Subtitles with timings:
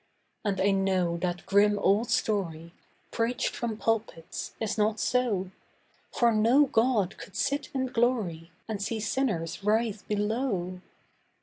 [0.43, 2.73] And I know that grim old story,
[3.11, 5.51] Preached from pulpits, is not so,
[6.11, 10.81] For no God could sit in glory And see sinners writhe below.